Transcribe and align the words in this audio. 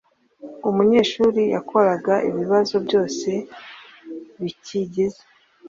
umunyeshuri 0.69 1.41
yakoraga 1.55 2.13
ibibazo 2.29 2.75
byose 2.85 3.29
bikigize 4.41 5.21